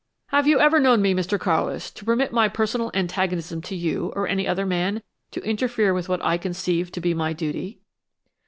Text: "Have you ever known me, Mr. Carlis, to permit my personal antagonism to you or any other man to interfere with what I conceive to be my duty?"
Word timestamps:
"Have 0.29 0.47
you 0.47 0.59
ever 0.59 0.79
known 0.79 0.99
me, 1.03 1.13
Mr. 1.13 1.37
Carlis, 1.37 1.93
to 1.93 2.03
permit 2.03 2.33
my 2.33 2.47
personal 2.47 2.89
antagonism 2.95 3.61
to 3.61 3.75
you 3.75 4.11
or 4.15 4.27
any 4.27 4.47
other 4.47 4.65
man 4.65 5.03
to 5.29 5.39
interfere 5.47 5.93
with 5.93 6.09
what 6.09 6.25
I 6.25 6.39
conceive 6.39 6.91
to 6.93 6.99
be 6.99 7.13
my 7.13 7.33
duty?" 7.33 7.81